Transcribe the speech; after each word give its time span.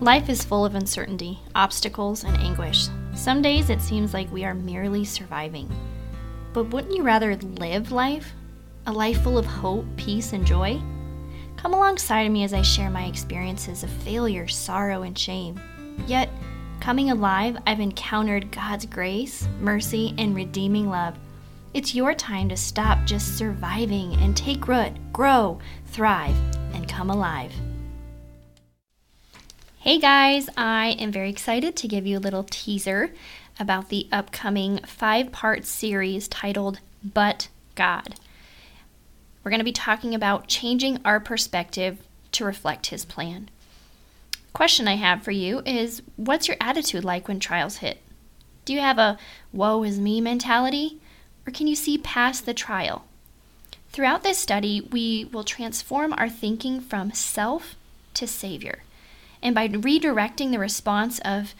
Life 0.00 0.28
is 0.28 0.44
full 0.44 0.64
of 0.64 0.74
uncertainty, 0.74 1.38
obstacles, 1.54 2.24
and 2.24 2.36
anguish. 2.38 2.88
Some 3.14 3.40
days 3.40 3.70
it 3.70 3.80
seems 3.80 4.12
like 4.12 4.30
we 4.32 4.44
are 4.44 4.52
merely 4.52 5.04
surviving. 5.04 5.70
But 6.52 6.64
wouldn't 6.64 6.96
you 6.96 7.04
rather 7.04 7.36
live 7.36 7.92
life? 7.92 8.32
A 8.86 8.92
life 8.92 9.22
full 9.22 9.38
of 9.38 9.46
hope, 9.46 9.86
peace, 9.96 10.32
and 10.32 10.44
joy? 10.44 10.82
Come 11.56 11.74
alongside 11.74 12.28
me 12.28 12.42
as 12.42 12.52
I 12.52 12.62
share 12.62 12.90
my 12.90 13.04
experiences 13.04 13.84
of 13.84 13.90
failure, 13.90 14.48
sorrow, 14.48 15.02
and 15.02 15.16
shame. 15.16 15.60
Yet, 16.08 16.28
coming 16.80 17.12
alive, 17.12 17.56
I've 17.64 17.80
encountered 17.80 18.50
God's 18.50 18.86
grace, 18.86 19.46
mercy, 19.60 20.12
and 20.18 20.34
redeeming 20.34 20.90
love. 20.90 21.14
It's 21.72 21.94
your 21.94 22.14
time 22.14 22.48
to 22.48 22.56
stop 22.56 23.04
just 23.04 23.38
surviving 23.38 24.14
and 24.16 24.36
take 24.36 24.66
root, 24.66 24.92
grow, 25.12 25.60
thrive, 25.86 26.36
and 26.74 26.88
come 26.88 27.10
alive. 27.10 27.52
Hey 29.84 29.98
guys, 29.98 30.48
I 30.56 30.96
am 30.98 31.12
very 31.12 31.28
excited 31.28 31.76
to 31.76 31.88
give 31.88 32.06
you 32.06 32.16
a 32.16 32.18
little 32.18 32.46
teaser 32.48 33.12
about 33.60 33.90
the 33.90 34.08
upcoming 34.10 34.78
five 34.78 35.30
part 35.30 35.66
series 35.66 36.26
titled 36.26 36.80
But 37.04 37.48
God. 37.74 38.14
We're 39.42 39.50
going 39.50 39.58
to 39.60 39.62
be 39.62 39.72
talking 39.72 40.14
about 40.14 40.48
changing 40.48 41.00
our 41.04 41.20
perspective 41.20 41.98
to 42.32 42.46
reflect 42.46 42.86
His 42.86 43.04
plan. 43.04 43.50
Question 44.54 44.88
I 44.88 44.94
have 44.94 45.22
for 45.22 45.32
you 45.32 45.60
is 45.66 46.00
what's 46.16 46.48
your 46.48 46.56
attitude 46.62 47.04
like 47.04 47.28
when 47.28 47.38
trials 47.38 47.76
hit? 47.76 47.98
Do 48.64 48.72
you 48.72 48.80
have 48.80 48.96
a 48.96 49.18
woe 49.52 49.84
is 49.84 50.00
me 50.00 50.18
mentality? 50.22 50.98
Or 51.46 51.50
can 51.52 51.66
you 51.66 51.76
see 51.76 51.98
past 51.98 52.46
the 52.46 52.54
trial? 52.54 53.04
Throughout 53.90 54.22
this 54.22 54.38
study, 54.38 54.80
we 54.80 55.26
will 55.26 55.44
transform 55.44 56.14
our 56.16 56.30
thinking 56.30 56.80
from 56.80 57.12
self 57.12 57.76
to 58.14 58.26
Savior. 58.26 58.78
And 59.44 59.54
by 59.54 59.68
redirecting 59.68 60.50
the 60.50 60.58
response 60.58 61.20
of, 61.20 61.54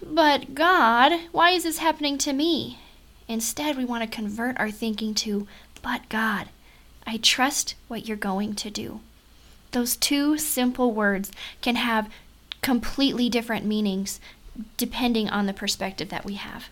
but 0.00 0.54
God, 0.54 1.20
why 1.32 1.50
is 1.50 1.64
this 1.64 1.78
happening 1.78 2.16
to 2.18 2.32
me? 2.32 2.78
Instead, 3.26 3.76
we 3.76 3.84
want 3.84 4.02
to 4.04 4.16
convert 4.16 4.58
our 4.58 4.70
thinking 4.70 5.12
to, 5.14 5.48
but 5.82 6.08
God, 6.08 6.48
I 7.06 7.16
trust 7.16 7.74
what 7.88 8.06
you're 8.06 8.16
going 8.16 8.54
to 8.54 8.70
do. 8.70 9.00
Those 9.72 9.96
two 9.96 10.38
simple 10.38 10.92
words 10.92 11.32
can 11.60 11.74
have 11.74 12.08
completely 12.62 13.28
different 13.28 13.66
meanings 13.66 14.20
depending 14.76 15.28
on 15.28 15.46
the 15.46 15.52
perspective 15.52 16.10
that 16.10 16.24
we 16.24 16.34
have. 16.34 16.68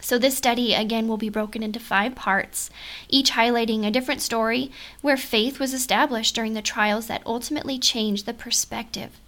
So, 0.00 0.18
this 0.18 0.36
study 0.36 0.74
again 0.74 1.08
will 1.08 1.16
be 1.16 1.28
broken 1.28 1.62
into 1.62 1.78
five 1.78 2.14
parts, 2.14 2.70
each 3.08 3.32
highlighting 3.32 3.86
a 3.86 3.90
different 3.90 4.22
story 4.22 4.70
where 5.02 5.16
faith 5.16 5.58
was 5.58 5.74
established 5.74 6.34
during 6.34 6.54
the 6.54 6.62
trials 6.62 7.06
that 7.06 7.22
ultimately 7.26 7.78
changed 7.78 8.26
the 8.26 8.34
perspective 8.34 9.20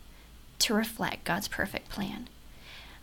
to 0.60 0.74
reflect 0.74 1.24
God's 1.24 1.48
perfect 1.48 1.88
plan. 1.88 2.28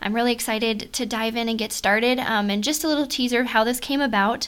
I'm 0.01 0.15
really 0.15 0.31
excited 0.31 0.93
to 0.93 1.05
dive 1.05 1.35
in 1.35 1.49
and 1.49 1.59
get 1.59 1.71
started. 1.71 2.19
Um, 2.19 2.49
and 2.49 2.63
just 2.63 2.83
a 2.83 2.87
little 2.87 3.07
teaser 3.07 3.41
of 3.41 3.47
how 3.47 3.63
this 3.63 3.79
came 3.79 4.01
about. 4.01 4.47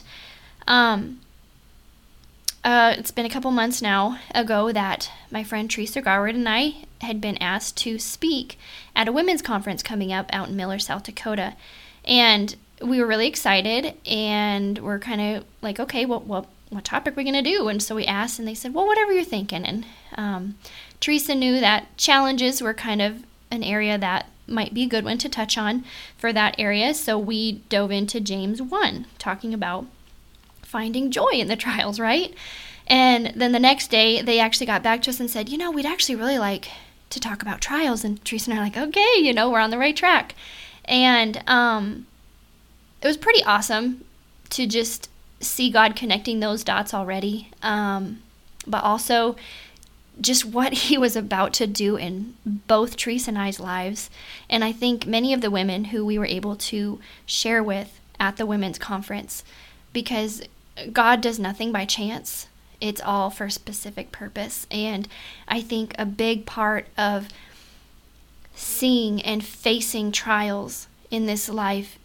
Um, 0.66 1.20
uh, 2.64 2.94
it's 2.96 3.10
been 3.10 3.26
a 3.26 3.30
couple 3.30 3.50
months 3.50 3.82
now 3.82 4.18
ago 4.34 4.72
that 4.72 5.10
my 5.30 5.42
friend 5.42 5.68
Teresa 5.68 6.00
Garwood 6.00 6.36
and 6.36 6.48
I 6.48 6.84
had 7.00 7.20
been 7.20 7.36
asked 7.38 7.76
to 7.78 7.98
speak 7.98 8.56
at 8.94 9.08
a 9.08 9.12
women's 9.12 9.42
conference 9.42 9.82
coming 9.82 10.12
up 10.12 10.26
out 10.32 10.48
in 10.48 10.56
Miller, 10.56 10.78
South 10.78 11.02
Dakota. 11.02 11.54
And 12.04 12.54
we 12.82 13.00
were 13.00 13.06
really 13.06 13.26
excited 13.26 13.94
and 14.06 14.78
we're 14.78 14.98
kind 14.98 15.20
of 15.20 15.44
like, 15.60 15.78
okay, 15.80 16.04
what, 16.04 16.24
what, 16.26 16.46
what 16.70 16.84
topic 16.84 17.14
are 17.14 17.16
we 17.16 17.24
going 17.24 17.34
to 17.34 17.42
do? 17.42 17.68
And 17.68 17.82
so 17.82 17.94
we 17.94 18.06
asked, 18.06 18.38
and 18.38 18.48
they 18.48 18.54
said, 18.54 18.74
well, 18.74 18.86
whatever 18.86 19.12
you're 19.12 19.24
thinking. 19.24 19.64
And 19.64 19.86
um, 20.16 20.56
Teresa 21.00 21.34
knew 21.34 21.60
that 21.60 21.96
challenges 21.96 22.62
were 22.62 22.74
kind 22.74 23.02
of 23.02 23.24
an 23.50 23.62
area 23.62 23.98
that 23.98 24.28
might 24.46 24.74
be 24.74 24.84
a 24.84 24.88
good 24.88 25.04
one 25.04 25.18
to 25.18 25.28
touch 25.28 25.56
on 25.56 25.84
for 26.16 26.32
that 26.32 26.54
area. 26.58 26.94
So 26.94 27.18
we 27.18 27.52
dove 27.68 27.90
into 27.90 28.20
James 28.20 28.60
1, 28.60 29.06
talking 29.18 29.54
about 29.54 29.86
finding 30.62 31.10
joy 31.10 31.30
in 31.32 31.48
the 31.48 31.56
trials, 31.64 32.00
right? 32.00 32.34
And 32.86 33.32
then 33.36 33.52
the 33.52 33.60
next 33.60 33.90
day, 33.90 34.22
they 34.22 34.40
actually 34.40 34.66
got 34.66 34.82
back 34.82 35.02
to 35.02 35.10
us 35.10 35.20
and 35.20 35.30
said, 35.30 35.48
you 35.48 35.58
know, 35.58 35.70
we'd 35.70 35.86
actually 35.86 36.16
really 36.16 36.38
like 36.38 36.68
to 37.10 37.20
talk 37.20 37.42
about 37.42 37.60
trials. 37.60 38.04
And 38.04 38.22
Teresa 38.24 38.50
and 38.50 38.58
I 38.58 38.62
are 38.62 38.64
like, 38.66 38.76
okay, 38.76 39.14
you 39.18 39.32
know, 39.32 39.50
we're 39.50 39.60
on 39.60 39.70
the 39.70 39.78
right 39.78 39.96
track. 39.96 40.34
And 40.86 41.42
um, 41.46 42.06
it 43.02 43.06
was 43.06 43.16
pretty 43.16 43.42
awesome 43.44 44.04
to 44.50 44.66
just 44.66 45.10
see 45.40 45.70
God 45.70 45.96
connecting 45.96 46.40
those 46.40 46.62
dots 46.62 46.94
already, 46.94 47.50
um, 47.62 48.22
but 48.66 48.84
also 48.84 49.36
just 50.20 50.44
what 50.44 50.72
He 50.72 50.96
was 50.96 51.16
about 51.16 51.52
to 51.54 51.66
do 51.66 51.96
in 51.96 52.34
both 52.46 52.96
Teresa 52.96 53.30
and 53.30 53.38
I's 53.38 53.58
lives. 53.58 54.08
And 54.48 54.62
I 54.62 54.72
think 54.72 55.06
many 55.06 55.32
of 55.32 55.40
the 55.40 55.50
women 55.50 55.86
who 55.86 56.04
we 56.04 56.18
were 56.18 56.26
able 56.26 56.56
to 56.56 57.00
share 57.26 57.62
with 57.62 57.98
at 58.20 58.36
the 58.36 58.46
women's 58.46 58.78
conference, 58.78 59.42
because 59.92 60.42
God 60.92 61.20
does 61.20 61.38
nothing 61.38 61.72
by 61.72 61.84
chance. 61.84 62.46
It's 62.80 63.00
all 63.00 63.30
for 63.30 63.46
a 63.46 63.50
specific 63.50 64.12
purpose. 64.12 64.66
And 64.70 65.08
I 65.48 65.60
think 65.60 65.94
a 65.98 66.06
big 66.06 66.46
part 66.46 66.86
of 66.96 67.28
seeing 68.54 69.20
and 69.22 69.44
facing 69.44 70.12
trials 70.12 70.88
in 71.10 71.26
this 71.26 71.48
life 71.48 71.98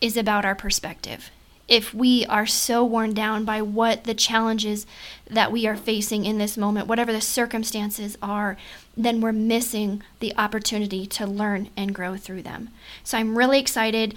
is 0.00 0.16
about 0.16 0.44
our 0.44 0.54
perspective. 0.54 1.30
If 1.68 1.92
we 1.92 2.24
are 2.26 2.46
so 2.46 2.84
worn 2.84 3.12
down 3.12 3.44
by 3.44 3.60
what 3.60 4.04
the 4.04 4.14
challenges 4.14 4.86
that 5.28 5.50
we 5.50 5.66
are 5.66 5.76
facing 5.76 6.24
in 6.24 6.38
this 6.38 6.56
moment, 6.56 6.86
whatever 6.86 7.12
the 7.12 7.20
circumstances 7.20 8.16
are, 8.22 8.56
then 8.96 9.20
we're 9.20 9.32
missing 9.32 10.02
the 10.20 10.32
opportunity 10.36 11.06
to 11.06 11.26
learn 11.26 11.70
and 11.76 11.94
grow 11.94 12.16
through 12.16 12.42
them. 12.42 12.70
So 13.02 13.18
I'm 13.18 13.36
really 13.36 13.58
excited 13.58 14.14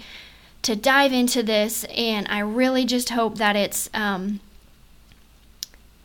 to 0.62 0.76
dive 0.76 1.12
into 1.12 1.42
this, 1.42 1.84
and 1.84 2.28
I 2.28 2.38
really 2.40 2.84
just 2.84 3.10
hope 3.10 3.38
that 3.38 3.56
it's 3.56 3.90
um, 3.92 4.40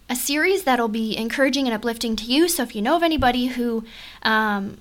a 0.09 0.15
series 0.15 0.63
that'll 0.63 0.87
be 0.87 1.15
encouraging 1.15 1.67
and 1.67 1.75
uplifting 1.75 2.15
to 2.15 2.25
you. 2.25 2.47
So 2.47 2.63
if 2.63 2.75
you 2.75 2.81
know 2.81 2.95
of 2.95 3.03
anybody 3.03 3.47
who 3.47 3.83
um, 4.23 4.77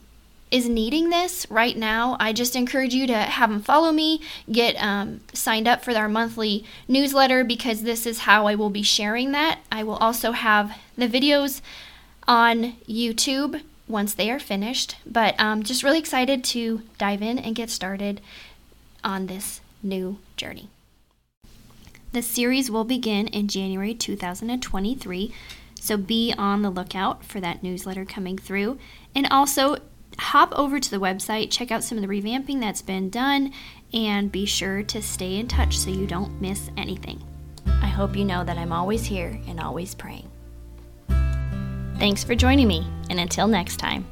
is 0.55 0.69
needing 0.69 1.11
this 1.11 1.49
right 1.51 1.77
now, 1.77 2.17
I 2.21 2.33
just 2.33 2.55
encourage 2.55 2.95
you 2.95 3.09
to 3.09 3.17
have 3.17 3.51
them 3.51 3.61
follow 3.61 3.91
me, 3.91 4.21
get 4.53 4.77
um, 4.77 5.21
signed 5.33 5.67
up 5.67 5.83
for 5.83 5.91
our 5.91 6.09
monthly 6.09 6.65
newsletter 6.87 7.43
because 7.43 7.83
this 7.83 8.07
is 8.07 8.21
how 8.21 8.47
I 8.47 8.55
will 8.55 8.71
be 8.71 8.85
sharing 8.85 9.33
that. 9.33 9.59
I 9.73 9.83
will 9.83 9.97
also 9.97 10.31
have 10.31 10.79
the 10.97 11.09
videos 11.09 11.61
on 12.29 12.75
YouTube 12.89 13.63
once 13.89 14.15
they 14.15 14.31
are 14.31 14.39
finished, 14.39 14.95
but 15.05 15.35
I'm 15.41 15.65
just 15.65 15.83
really 15.83 15.99
excited 15.99 16.45
to 16.45 16.83
dive 16.99 17.21
in 17.21 17.37
and 17.37 17.57
get 17.57 17.69
started 17.69 18.21
on 19.03 19.27
this 19.27 19.61
new 19.83 20.19
journey. 20.37 20.69
The 22.13 22.23
series 22.23 22.71
will 22.71 22.85
begin 22.85 23.27
in 23.27 23.49
January 23.49 23.93
2023, 23.93 25.35
so 25.81 25.97
be 25.97 26.33
on 26.39 26.63
the 26.63 26.71
lookout 26.71 27.25
for 27.25 27.41
that 27.41 27.65
newsletter 27.65 28.05
coming 28.05 28.39
through. 28.39 28.79
And 29.17 29.27
also, 29.33 29.79
hop 30.19 30.53
over 30.57 30.81
to 30.81 30.91
the 30.91 30.99
website, 30.99 31.51
check 31.51 31.71
out 31.71 31.85
some 31.85 31.99
of 31.99 32.03
the 32.03 32.09
revamping 32.09 32.61
that's 32.61 32.83
been 32.83 33.11
done, 33.11 33.53
and 33.93 34.31
be 34.31 34.47
sure 34.47 34.83
to 34.83 35.03
stay 35.03 35.37
in 35.37 35.49
touch 35.49 35.79
so 35.79 35.91
you 35.91 36.07
don't 36.07 36.41
miss 36.41 36.71
anything. 36.77 37.23
I 37.67 37.87
hope 37.87 38.17
you 38.17 38.25
know 38.25 38.45
that 38.45 38.59
I'm 38.59 38.73
always 38.73 39.05
here 39.05 39.41
and 39.47 39.61
always 39.61 39.95
praying. 39.95 40.31
Thanks 41.99 42.25
for 42.25 42.35
joining 42.35 42.69
me, 42.69 42.87
and 43.09 43.21
until 43.21 43.47
next 43.47 43.77
time. 43.77 44.07